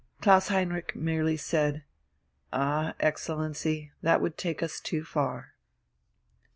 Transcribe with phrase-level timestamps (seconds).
[0.21, 1.83] Klaus Heinrich merely said:
[2.51, 5.53] "Ah, Excellency, that would take us too far."